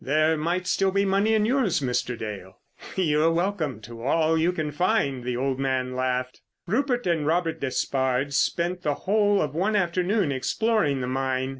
There 0.03 0.35
might 0.35 0.65
still 0.65 0.89
be 0.89 1.05
money 1.05 1.35
in 1.35 1.45
yours, 1.45 1.79
Mr. 1.79 2.17
Dale." 2.17 2.57
"You're 2.95 3.29
welcome 3.31 3.81
to 3.81 4.01
all 4.01 4.35
you 4.35 4.51
can 4.51 4.71
find," 4.71 5.23
the 5.23 5.37
old 5.37 5.59
man 5.59 5.95
laughed. 5.95 6.41
Rupert 6.65 7.05
and 7.05 7.23
Robert 7.27 7.59
Despard 7.59 8.33
spent 8.33 8.81
the 8.81 8.95
whole 9.05 9.39
of 9.43 9.53
one 9.53 9.75
afternoon 9.75 10.31
exploring 10.31 11.01
the 11.01 11.07
mine. 11.07 11.49